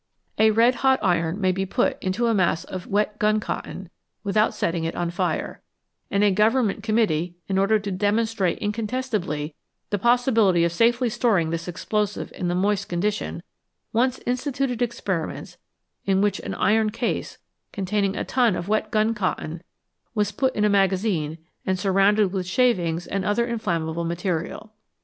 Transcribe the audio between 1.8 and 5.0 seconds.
into a mass of wet gun cotton without setting it